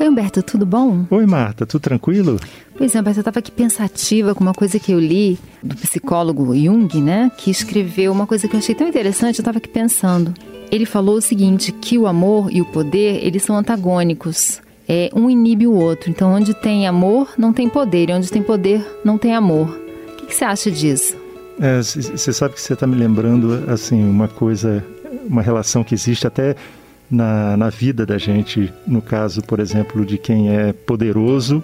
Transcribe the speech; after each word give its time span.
Oi, 0.00 0.08
Humberto, 0.08 0.42
tudo 0.42 0.66
bom? 0.66 1.06
Oi, 1.10 1.24
Marta, 1.24 1.64
tudo 1.64 1.80
tranquilo? 1.80 2.38
Pois 2.76 2.94
é, 2.94 3.00
Humberto, 3.00 3.18
eu 3.18 3.22
estava 3.22 3.38
aqui 3.38 3.52
pensativa 3.52 4.34
com 4.34 4.42
uma 4.42 4.52
coisa 4.52 4.78
que 4.78 4.92
eu 4.92 4.98
li 4.98 5.38
do 5.62 5.76
psicólogo 5.76 6.54
Jung, 6.54 7.00
né? 7.00 7.30
Que 7.36 7.50
escreveu 7.50 8.10
uma 8.10 8.26
coisa 8.26 8.48
que 8.48 8.54
eu 8.54 8.58
achei 8.58 8.74
tão 8.74 8.88
interessante, 8.88 9.38
eu 9.38 9.42
estava 9.42 9.58
aqui 9.58 9.68
pensando. 9.68 10.34
Ele 10.70 10.84
falou 10.84 11.16
o 11.16 11.20
seguinte, 11.20 11.70
que 11.70 11.96
o 11.96 12.06
amor 12.06 12.52
e 12.52 12.60
o 12.60 12.64
poder, 12.64 13.24
eles 13.24 13.42
são 13.44 13.56
antagônicos. 13.56 14.60
É, 14.88 15.08
um 15.14 15.30
inibe 15.30 15.66
o 15.66 15.72
outro. 15.72 16.10
Então, 16.10 16.32
onde 16.32 16.52
tem 16.52 16.86
amor, 16.86 17.32
não 17.38 17.52
tem 17.52 17.68
poder. 17.68 18.10
E 18.10 18.12
onde 18.12 18.30
tem 18.30 18.42
poder, 18.42 18.84
não 19.04 19.16
tem 19.16 19.34
amor. 19.34 19.68
O 19.68 20.16
que, 20.16 20.26
que 20.26 20.34
você 20.34 20.44
acha 20.44 20.70
disso? 20.70 21.16
Você 21.58 22.30
é, 22.30 22.32
sabe 22.32 22.54
que 22.54 22.60
você 22.60 22.72
está 22.72 22.86
me 22.86 22.96
lembrando, 22.96 23.64
assim, 23.68 24.02
uma 24.02 24.26
coisa, 24.26 24.84
uma 25.28 25.40
relação 25.40 25.84
que 25.84 25.94
existe 25.94 26.26
até 26.26 26.56
na, 27.10 27.56
na 27.56 27.70
vida 27.70 28.04
da 28.06 28.18
gente, 28.18 28.72
no 28.86 29.02
caso, 29.02 29.42
por 29.42 29.60
exemplo, 29.60 30.04
de 30.04 30.18
quem 30.18 30.54
é 30.56 30.72
poderoso, 30.72 31.62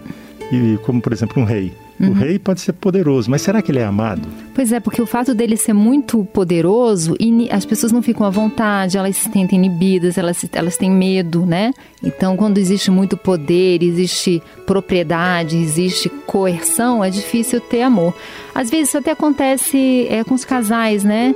e 0.52 0.78
como, 0.84 1.00
por 1.00 1.12
exemplo, 1.12 1.42
um 1.42 1.46
rei. 1.46 1.72
Uhum. 2.00 2.10
O 2.10 2.12
rei 2.14 2.38
pode 2.38 2.62
ser 2.62 2.72
poderoso, 2.72 3.30
mas 3.30 3.42
será 3.42 3.60
que 3.60 3.70
ele 3.70 3.78
é 3.78 3.84
amado? 3.84 4.26
Pois 4.54 4.72
é, 4.72 4.80
porque 4.80 5.02
o 5.02 5.06
fato 5.06 5.34
dele 5.34 5.54
ser 5.54 5.74
muito 5.74 6.24
poderoso, 6.24 7.14
as 7.50 7.66
pessoas 7.66 7.92
não 7.92 8.00
ficam 8.00 8.26
à 8.26 8.30
vontade, 8.30 8.96
elas 8.96 9.16
se 9.16 9.30
sentem 9.30 9.58
inibidas, 9.58 10.16
elas, 10.16 10.42
elas 10.52 10.78
têm 10.78 10.90
medo, 10.90 11.44
né? 11.44 11.72
Então, 12.02 12.38
quando 12.38 12.56
existe 12.56 12.90
muito 12.90 13.18
poder, 13.18 13.82
existe 13.82 14.42
propriedade, 14.64 15.58
existe 15.58 16.08
coerção, 16.08 17.04
é 17.04 17.10
difícil 17.10 17.60
ter 17.60 17.82
amor. 17.82 18.14
Às 18.54 18.70
vezes 18.70 18.88
isso 18.88 18.98
até 18.98 19.10
acontece 19.10 20.06
é, 20.08 20.24
com 20.24 20.34
os 20.34 20.44
casais, 20.44 21.04
né? 21.04 21.34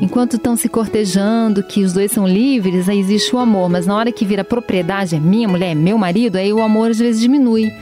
Enquanto 0.00 0.36
estão 0.36 0.56
se 0.56 0.68
cortejando, 0.68 1.62
que 1.62 1.82
os 1.82 1.92
dois 1.92 2.12
são 2.12 2.26
livres, 2.26 2.88
aí 2.88 3.00
existe 3.00 3.34
o 3.34 3.38
amor. 3.38 3.68
Mas 3.68 3.86
na 3.86 3.96
hora 3.96 4.12
que 4.12 4.24
vira 4.24 4.44
propriedade, 4.44 5.16
é 5.16 5.20
minha 5.20 5.48
mulher, 5.48 5.72
é 5.72 5.74
meu 5.74 5.98
marido, 5.98 6.36
aí 6.36 6.52
o 6.52 6.60
amor 6.60 6.90
às 6.90 6.98
vezes 6.98 7.20
diminui. 7.20 7.72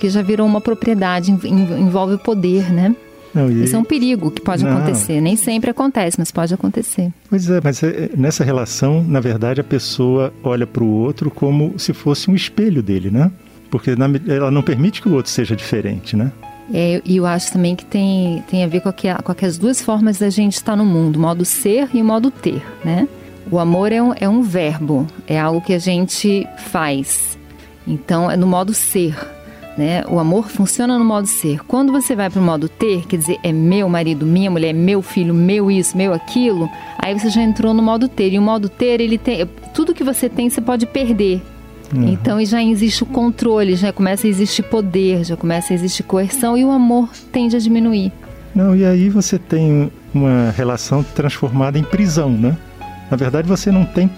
Porque 0.00 0.08
já 0.08 0.22
virou 0.22 0.46
uma 0.46 0.62
propriedade, 0.62 1.30
envolve 1.30 2.14
o 2.14 2.18
poder, 2.18 2.72
né? 2.72 2.96
Não, 3.34 3.50
e... 3.50 3.64
Isso 3.64 3.76
é 3.76 3.78
um 3.78 3.84
perigo 3.84 4.30
que 4.30 4.40
pode 4.40 4.64
Não. 4.64 4.78
acontecer. 4.78 5.20
Nem 5.20 5.36
sempre 5.36 5.68
acontece, 5.68 6.18
mas 6.18 6.32
pode 6.32 6.54
acontecer. 6.54 7.12
Pois 7.28 7.50
é, 7.50 7.60
mas 7.62 7.82
é, 7.82 8.08
nessa 8.16 8.42
relação, 8.42 9.04
na 9.06 9.20
verdade, 9.20 9.60
a 9.60 9.64
pessoa 9.64 10.32
olha 10.42 10.66
para 10.66 10.82
o 10.82 10.88
outro 10.90 11.30
como 11.30 11.74
se 11.76 11.92
fosse 11.92 12.30
um 12.30 12.34
espelho 12.34 12.82
dele, 12.82 13.10
né? 13.10 13.30
Porque 13.70 13.90
ela 14.26 14.50
não 14.50 14.62
permite 14.62 15.02
que 15.02 15.08
o 15.10 15.12
outro 15.12 15.30
seja 15.30 15.54
diferente, 15.54 16.16
né? 16.16 16.32
É, 16.72 17.02
e 17.04 17.18
eu 17.18 17.26
acho 17.26 17.52
também 17.52 17.76
que 17.76 17.84
tem, 17.84 18.42
tem 18.50 18.64
a 18.64 18.66
ver 18.66 18.80
com, 18.80 18.88
a, 18.88 19.22
com 19.22 19.46
as 19.46 19.58
duas 19.58 19.82
formas 19.82 20.18
da 20.18 20.30
gente 20.30 20.54
estar 20.54 20.76
no 20.76 20.86
mundo, 20.86 21.16
o 21.16 21.20
modo 21.20 21.44
ser 21.44 21.90
e 21.92 22.00
o 22.00 22.04
modo 22.06 22.30
ter, 22.30 22.62
né? 22.82 23.06
O 23.50 23.58
amor 23.58 23.92
é 23.92 24.02
um, 24.02 24.14
é 24.18 24.26
um 24.26 24.40
verbo, 24.40 25.06
é 25.26 25.38
algo 25.38 25.60
que 25.60 25.74
a 25.74 25.78
gente 25.78 26.48
faz. 26.70 27.38
Então, 27.86 28.30
é 28.30 28.36
no 28.36 28.46
modo 28.46 28.72
ser, 28.72 29.14
né? 29.80 30.04
O 30.08 30.18
amor 30.18 30.50
funciona 30.50 30.98
no 30.98 31.04
modo 31.06 31.26
ser. 31.26 31.60
Quando 31.64 31.90
você 31.90 32.14
vai 32.14 32.28
para 32.28 32.38
o 32.38 32.44
modo 32.44 32.68
ter, 32.68 33.06
quer 33.06 33.16
dizer, 33.16 33.38
é 33.42 33.50
meu 33.50 33.88
marido, 33.88 34.26
minha 34.26 34.50
mulher, 34.50 34.74
meu 34.74 35.00
filho, 35.00 35.32
meu 35.32 35.70
isso, 35.70 35.96
meu 35.96 36.12
aquilo, 36.12 36.68
aí 36.98 37.18
você 37.18 37.30
já 37.30 37.40
entrou 37.40 37.72
no 37.72 37.82
modo 37.82 38.06
ter. 38.06 38.30
E 38.30 38.38
o 38.38 38.42
modo 38.42 38.68
ter, 38.68 39.00
ele 39.00 39.16
tem 39.16 39.48
tudo 39.72 39.94
que 39.94 40.04
você 40.04 40.28
tem, 40.28 40.50
você 40.50 40.60
pode 40.60 40.84
perder. 40.84 41.40
Uhum. 41.94 42.08
Então 42.08 42.44
já 42.44 42.62
existe 42.62 43.02
o 43.02 43.06
controle, 43.06 43.74
já 43.74 43.90
começa 43.90 44.26
a 44.26 44.30
existir 44.30 44.62
poder, 44.64 45.24
já 45.24 45.34
começa 45.34 45.72
a 45.72 45.74
existir 45.74 46.02
coerção 46.02 46.58
e 46.58 46.64
o 46.64 46.70
amor 46.70 47.08
tende 47.32 47.56
a 47.56 47.58
diminuir. 47.58 48.12
Não, 48.54 48.76
e 48.76 48.84
aí 48.84 49.08
você 49.08 49.38
tem 49.38 49.90
uma 50.12 50.50
relação 50.50 51.02
transformada 51.02 51.78
em 51.78 51.82
prisão, 51.82 52.28
né? 52.30 52.54
Na 53.10 53.16
verdade 53.16 53.48
você 53.48 53.72
não 53.72 53.86
tem 53.86 54.10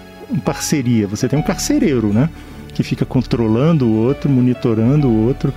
parceria, 0.43 1.07
você 1.07 1.29
tem 1.29 1.39
um 1.39 1.41
carcereiro, 1.41 2.11
né? 2.11 2.29
Que 2.73 2.83
fica 2.83 3.05
controlando 3.05 3.85
o 3.85 3.95
outro, 4.05 4.29
monitorando 4.29 5.07
o 5.07 5.27
outro 5.27 5.53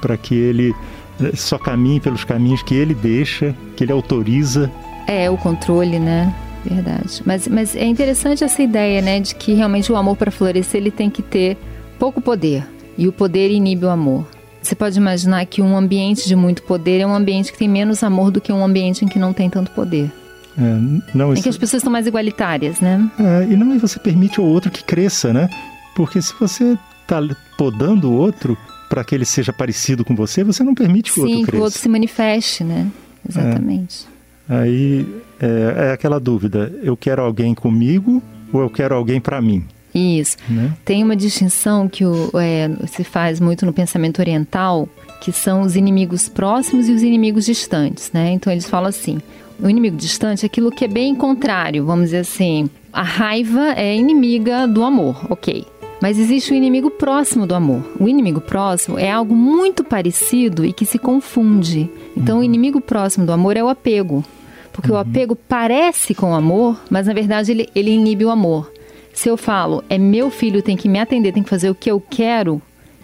para 0.00 0.16
que 0.16 0.34
ele 0.34 0.74
eh, 1.20 1.34
só 1.34 1.58
caminhe 1.58 2.00
pelos 2.00 2.24
caminhos 2.24 2.62
que 2.62 2.74
ele 2.74 2.94
deixa, 2.94 3.54
que 3.76 3.84
ele 3.84 3.92
autoriza. 3.92 4.70
É, 5.06 5.30
o 5.30 5.36
controle, 5.36 5.98
né? 5.98 6.34
Verdade. 6.64 7.22
Mas, 7.24 7.48
mas 7.48 7.74
é 7.74 7.84
interessante 7.84 8.44
essa 8.44 8.62
ideia, 8.62 9.00
né, 9.00 9.20
de 9.20 9.34
que 9.34 9.52
realmente 9.52 9.90
o 9.90 9.96
amor 9.96 10.16
para 10.16 10.30
florescer 10.30 10.80
ele 10.80 10.90
tem 10.90 11.10
que 11.10 11.22
ter 11.22 11.56
pouco 11.98 12.20
poder 12.20 12.64
e 12.96 13.08
o 13.08 13.12
poder 13.12 13.50
inibe 13.50 13.84
o 13.84 13.90
amor. 13.90 14.26
Você 14.60 14.76
pode 14.76 14.96
imaginar 14.96 15.44
que 15.46 15.60
um 15.60 15.76
ambiente 15.76 16.28
de 16.28 16.36
muito 16.36 16.62
poder 16.62 17.00
é 17.00 17.06
um 17.06 17.14
ambiente 17.14 17.50
que 17.50 17.58
tem 17.58 17.68
menos 17.68 18.02
amor 18.04 18.30
do 18.30 18.40
que 18.40 18.52
um 18.52 18.64
ambiente 18.64 19.04
em 19.04 19.08
que 19.08 19.18
não 19.18 19.32
tem 19.32 19.50
tanto 19.50 19.72
poder. 19.72 20.10
É, 20.56 20.78
não, 21.12 21.32
isso... 21.32 21.40
Em 21.40 21.42
que 21.42 21.48
as 21.48 21.56
pessoas 21.56 21.82
são 21.82 21.90
mais 21.90 22.06
igualitárias, 22.06 22.80
né? 22.80 23.10
É, 23.18 23.52
e 23.52 23.56
não 23.56 23.76
você 23.78 23.98
permite 23.98 24.38
ao 24.38 24.46
outro 24.46 24.70
que 24.70 24.84
cresça, 24.84 25.32
né? 25.32 25.48
Porque 25.94 26.20
se 26.20 26.34
você 26.38 26.76
está 27.02 27.20
podando 27.56 28.10
o 28.10 28.14
outro 28.14 28.56
para 28.88 29.04
que 29.04 29.14
ele 29.14 29.24
seja 29.24 29.52
parecido 29.52 30.04
com 30.04 30.14
você, 30.14 30.44
você 30.44 30.62
não 30.62 30.74
permite 30.74 31.12
que 31.12 31.14
Sim, 31.14 31.20
o 31.20 31.24
outro 31.24 31.36
cresça. 31.36 31.46
Sim, 31.46 31.50
que 31.50 31.56
o 31.56 31.64
outro 31.64 31.78
se 31.78 31.88
manifeste, 31.88 32.64
né? 32.64 32.90
Exatamente. 33.28 34.06
É. 34.48 34.54
Aí 34.54 35.06
é, 35.40 35.88
é 35.88 35.92
aquela 35.92 36.20
dúvida: 36.20 36.72
eu 36.82 36.96
quero 36.96 37.22
alguém 37.22 37.54
comigo 37.54 38.22
ou 38.52 38.60
eu 38.60 38.70
quero 38.70 38.94
alguém 38.94 39.20
para 39.20 39.40
mim? 39.40 39.64
Isso. 39.94 40.36
Né? 40.48 40.72
Tem 40.84 41.02
uma 41.02 41.14
distinção 41.14 41.88
que 41.88 42.04
o, 42.04 42.30
é, 42.38 42.70
se 42.86 43.04
faz 43.04 43.40
muito 43.40 43.66
no 43.66 43.72
pensamento 43.72 44.20
oriental, 44.20 44.88
que 45.20 45.32
são 45.32 45.62
os 45.62 45.76
inimigos 45.76 46.28
próximos 46.28 46.88
e 46.88 46.92
os 46.92 47.02
inimigos 47.02 47.44
distantes, 47.44 48.10
né? 48.12 48.32
Então 48.32 48.52
eles 48.52 48.68
falam 48.68 48.88
assim: 48.88 49.20
o 49.60 49.68
inimigo 49.68 49.96
distante 49.96 50.44
é 50.44 50.46
aquilo 50.46 50.70
que 50.70 50.84
é 50.84 50.88
bem 50.88 51.14
contrário, 51.14 51.84
vamos 51.84 52.06
dizer 52.06 52.18
assim. 52.18 52.68
A 52.92 53.02
raiva 53.02 53.72
é 53.74 53.96
inimiga 53.96 54.66
do 54.66 54.82
amor, 54.82 55.26
ok. 55.30 55.64
Mas 56.02 56.18
existe 56.18 56.52
o 56.52 56.56
inimigo 56.56 56.90
próximo 56.90 57.46
do 57.46 57.54
amor. 57.54 57.80
O 58.00 58.08
inimigo 58.08 58.40
próximo 58.40 58.98
é 58.98 59.08
algo 59.08 59.36
muito 59.36 59.84
parecido 59.84 60.64
e 60.64 60.72
que 60.72 60.84
se 60.84 60.98
confunde. 60.98 61.88
Então, 62.16 62.40
o 62.40 62.42
inimigo 62.42 62.80
próximo 62.80 63.24
do 63.24 63.30
amor 63.30 63.56
é 63.56 63.62
o 63.62 63.68
apego. 63.68 64.24
Porque 64.72 64.90
uhum. 64.90 64.96
o 64.96 65.00
apego 65.00 65.36
parece 65.36 66.12
com 66.12 66.32
o 66.32 66.34
amor, 66.34 66.76
mas 66.90 67.06
na 67.06 67.14
verdade 67.14 67.52
ele, 67.52 67.68
ele 67.72 67.92
inibe 67.92 68.24
o 68.24 68.30
amor. 68.30 68.72
Se 69.14 69.28
eu 69.28 69.36
falo, 69.36 69.84
é 69.88 69.96
meu 69.96 70.28
filho, 70.28 70.60
tem 70.60 70.76
que 70.76 70.88
me 70.88 70.98
atender, 70.98 71.30
tem 71.30 71.42
que 71.44 71.48
fazer 71.48 71.70
o 71.70 71.74
que 71.74 71.88
eu 71.88 72.00
quero, 72.00 72.60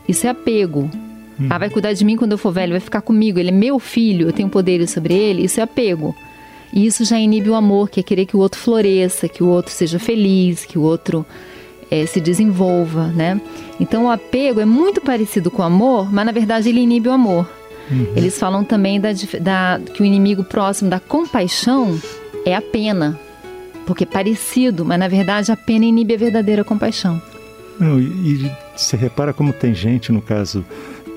isso 0.08 0.26
é 0.26 0.30
apego. 0.30 0.90
Uhum. 1.38 1.46
Ah, 1.50 1.58
vai 1.58 1.70
cuidar 1.70 1.92
de 1.92 2.04
mim 2.04 2.16
quando 2.16 2.32
eu 2.32 2.38
for 2.38 2.50
velho, 2.50 2.72
vai 2.72 2.80
ficar 2.80 3.02
comigo, 3.02 3.38
ele 3.38 3.50
é 3.50 3.52
meu 3.52 3.78
filho, 3.78 4.26
eu 4.26 4.32
tenho 4.32 4.48
poderes 4.48 4.90
sobre 4.90 5.14
ele, 5.14 5.44
isso 5.44 5.60
é 5.60 5.62
apego. 5.62 6.16
E 6.72 6.84
isso 6.84 7.04
já 7.04 7.16
inibe 7.16 7.48
o 7.48 7.54
amor, 7.54 7.90
que 7.90 8.00
é 8.00 8.02
querer 8.02 8.26
que 8.26 8.36
o 8.36 8.40
outro 8.40 8.58
floresça, 8.58 9.28
que 9.28 9.44
o 9.44 9.46
outro 9.46 9.70
seja 9.70 10.00
feliz, 10.00 10.64
que 10.64 10.76
o 10.76 10.82
outro 10.82 11.24
é, 11.90 12.04
se 12.06 12.20
desenvolva, 12.20 13.06
né? 13.08 13.40
Então 13.80 14.06
o 14.06 14.10
apego 14.10 14.60
é 14.60 14.64
muito 14.64 15.00
parecido 15.00 15.50
com 15.50 15.62
o 15.62 15.64
amor, 15.64 16.12
mas 16.12 16.26
na 16.26 16.32
verdade 16.32 16.68
ele 16.68 16.80
inibe 16.80 17.08
o 17.08 17.12
amor. 17.12 17.48
Uhum. 17.90 18.12
Eles 18.14 18.38
falam 18.38 18.64
também 18.64 19.00
da, 19.00 19.10
da, 19.40 19.80
que 19.94 20.02
o 20.02 20.04
inimigo 20.04 20.44
próximo 20.44 20.90
da 20.90 21.00
compaixão 21.00 21.98
é 22.44 22.54
a 22.54 22.62
pena. 22.62 23.18
Porque 23.86 24.04
é 24.04 24.06
parecido, 24.06 24.84
mas 24.84 24.98
na 24.98 25.08
verdade 25.08 25.50
a 25.50 25.56
pena 25.56 25.86
inibe 25.86 26.14
a 26.14 26.18
verdadeira 26.18 26.62
compaixão. 26.62 27.20
Não, 27.80 27.98
e, 27.98 28.04
e 28.04 28.50
você 28.76 28.96
repara 28.96 29.32
como 29.32 29.52
tem 29.52 29.72
gente, 29.72 30.12
no 30.12 30.20
caso 30.20 30.64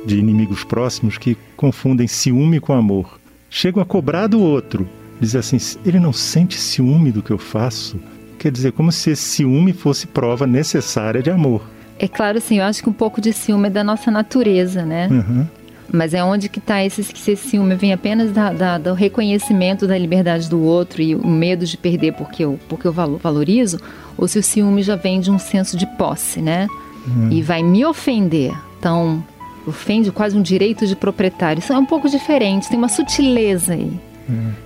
de 0.05 0.17
inimigos 0.17 0.63
próximos, 0.63 1.17
que 1.17 1.37
confundem 1.57 2.07
ciúme 2.07 2.59
com 2.59 2.73
amor. 2.73 3.19
Chegam 3.49 3.83
a 3.83 3.85
cobrar 3.85 4.27
do 4.27 4.39
outro. 4.39 4.87
Diz 5.19 5.35
assim, 5.35 5.57
ele 5.85 5.99
não 5.99 6.13
sente 6.13 6.57
ciúme 6.57 7.11
do 7.11 7.21
que 7.21 7.31
eu 7.31 7.37
faço? 7.37 7.99
Quer 8.41 8.51
dizer, 8.51 8.71
como 8.71 8.91
se 8.91 9.11
esse 9.11 9.21
ciúme 9.21 9.71
fosse 9.71 10.07
prova 10.07 10.47
necessária 10.47 11.21
de 11.21 11.29
amor. 11.29 11.61
É 11.99 12.07
claro, 12.07 12.39
assim, 12.39 12.57
eu 12.57 12.65
acho 12.65 12.81
que 12.81 12.89
um 12.89 12.93
pouco 12.93 13.21
de 13.21 13.31
ciúme 13.31 13.67
é 13.67 13.69
da 13.69 13.83
nossa 13.83 14.09
natureza, 14.09 14.83
né? 14.83 15.07
Uhum. 15.11 15.45
Mas 15.93 16.15
é 16.15 16.23
onde 16.23 16.49
que 16.49 16.57
está 16.57 16.83
esse, 16.83 17.01
esse 17.01 17.35
ciúme? 17.35 17.75
Vem 17.75 17.93
apenas 17.93 18.31
da, 18.31 18.51
da, 18.51 18.77
do 18.79 18.95
reconhecimento 18.95 19.85
da 19.85 19.95
liberdade 19.95 20.49
do 20.49 20.59
outro 20.59 21.03
e 21.03 21.13
o 21.13 21.27
medo 21.27 21.67
de 21.67 21.77
perder 21.77 22.13
porque 22.13 22.43
eu, 22.43 22.59
porque 22.67 22.87
eu 22.87 22.91
valorizo? 22.91 23.79
Ou 24.17 24.27
se 24.27 24.39
o 24.39 24.43
ciúme 24.43 24.81
já 24.81 24.95
vem 24.95 25.19
de 25.19 25.29
um 25.29 25.37
senso 25.37 25.77
de 25.77 25.85
posse, 25.95 26.41
né? 26.41 26.65
Uhum. 27.05 27.29
E 27.29 27.43
vai 27.43 27.61
me 27.61 27.85
ofender. 27.85 28.51
Então, 28.79 29.23
ofende 29.67 30.11
quase 30.11 30.35
um 30.35 30.41
direito 30.41 30.87
de 30.87 30.95
proprietário. 30.95 31.59
Isso 31.59 31.71
é 31.71 31.77
um 31.77 31.85
pouco 31.85 32.09
diferente, 32.09 32.69
tem 32.69 32.79
uma 32.79 32.89
sutileza 32.89 33.73
aí. 33.73 33.99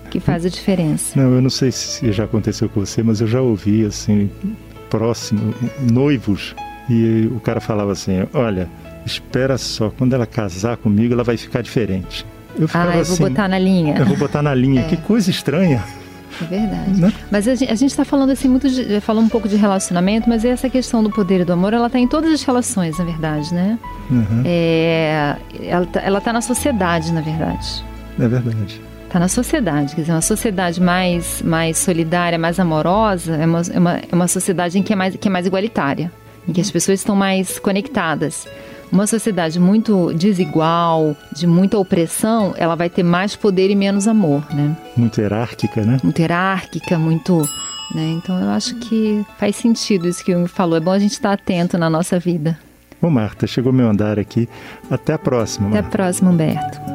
Que 0.10 0.20
faz 0.20 0.46
a 0.46 0.50
diferença. 0.50 1.20
Não, 1.20 1.34
eu 1.34 1.42
não 1.42 1.50
sei 1.50 1.72
se 1.72 2.12
já 2.12 2.26
aconteceu 2.26 2.70
com 2.70 2.80
você, 2.80 3.02
mas 3.02 3.22
eu 3.22 3.28
já 3.28 3.42
ouvi 3.42 3.86
assim, 3.86 4.30
próximo, 4.90 5.54
noivos, 5.92 6.56
e 6.90 7.28
o 7.36 7.40
cara 7.40 7.60
falava 7.60 7.92
assim: 7.92 8.26
Olha, 8.34 8.70
espera 9.06 9.58
só, 9.58 9.90
quando 9.90 10.14
ela 10.14 10.26
casar 10.26 10.78
comigo, 10.78 11.14
ela 11.14 11.24
vai 11.24 11.38
ficar 11.38 11.62
diferente. 11.62 12.26
Eu 12.58 12.68
ficava 12.68 12.92
ah, 12.92 12.98
eu 12.98 13.06
vou 13.06 13.14
assim, 13.14 13.24
botar 13.24 13.48
na 13.48 13.60
linha. 13.60 13.96
Eu 13.98 14.06
vou 14.06 14.18
botar 14.18 14.42
na 14.42 14.54
linha. 14.54 14.82
É. 14.86 14.88
Que 14.88 14.98
coisa 14.98 15.30
estranha. 15.30 15.84
É 16.42 16.46
verdade. 16.46 17.02
Né? 17.02 17.14
Mas 17.32 17.48
a 17.48 17.56
gente 17.56 17.86
está 17.86 18.04
falando 18.04 18.30
assim 18.32 18.48
muito, 18.48 18.70
de, 18.70 19.00
falou 19.00 19.24
um 19.24 19.30
pouco 19.30 19.48
de 19.48 19.56
relacionamento, 19.56 20.28
mas 20.28 20.44
essa 20.44 20.70
questão 20.70 21.02
do 21.02 21.10
poder 21.10 21.42
e 21.42 21.46
do 21.46 21.54
amor, 21.54 21.74
ela 21.74 21.88
está 21.88 21.98
em 21.98 22.08
todas 22.08 22.32
as 22.32 22.44
relações, 22.44 22.98
na 22.98 23.06
verdade, 23.06 23.54
né? 23.54 23.80
Uhum. 24.10 24.44
É, 24.46 25.36
ela, 25.64 25.86
está 25.86 26.22
tá 26.22 26.34
na 26.34 26.42
sociedade, 26.42 27.12
na 27.14 27.22
verdade. 27.22 27.84
É 28.20 28.28
verdade. 28.28 28.82
Está 29.06 29.20
na 29.20 29.28
sociedade, 29.28 29.96
quer 29.96 30.02
dizer, 30.02 30.14
uma 30.14 30.22
sociedade 30.22 30.82
mais, 30.82 31.42
mais 31.42 31.78
solidária, 31.78 32.38
mais 32.38 32.60
amorosa, 32.60 33.36
é 33.36 33.46
uma, 33.46 33.62
é 33.74 33.80
uma, 33.80 33.98
é 33.98 34.16
uma 34.16 34.28
sociedade 34.28 34.78
em 34.78 34.84
que 34.84 34.92
é 34.92 34.96
mais, 34.96 35.16
que 35.16 35.28
é 35.28 35.32
mais 35.32 35.46
igualitária 35.46 36.12
em 36.48 36.54
que 36.54 36.62
as 36.62 36.70
pessoas 36.70 37.00
estão 37.00 37.16
mais 37.16 37.60
conectadas. 37.60 38.48
Uma 38.92 39.08
sociedade 39.08 39.60
muito 39.60 40.14
desigual, 40.14 41.16
de 41.36 41.48
muita 41.48 41.78
opressão, 41.78 42.54
ela 42.56 42.76
vai 42.76 42.90
ter 42.90 43.04
mais 43.04 43.36
poder 43.36 43.70
e 43.72 43.76
menos 43.76 44.08
amor, 44.08 44.46
né? 44.54 44.78
Muito 44.96 45.20
hierárquica, 45.20 45.82
né? 45.82 45.98
Muito 46.04 46.20
hierárquica, 46.20 46.98
muito 46.98 47.50
né? 47.94 48.16
Então 48.18 48.40
eu 48.40 48.50
acho 48.50 48.76
que 48.76 49.26
faz 49.38 49.56
sentido 49.56 50.08
isso 50.08 50.24
que 50.24 50.34
o 50.34 50.40
Jung 50.40 50.48
falou. 50.48 50.78
É 50.78 50.80
bom 50.80 50.92
a 50.92 51.00
gente 51.00 51.12
estar 51.12 51.34
atento 51.34 51.78
na 51.78 51.90
nossa 51.90 52.20
vida. 52.20 52.58
Ô 53.02 53.10
Marta, 53.10 53.46
chegou 53.46 53.74
meu 53.74 53.90
andar 53.90 54.18
aqui. 54.18 54.48
Até 54.90 55.14
a 55.14 55.20
próxima. 55.20 55.70
Marta. 55.70 55.80
Até 55.80 55.88
a 55.88 55.92
próxima, 55.92 56.32
Humberto. 56.32 56.95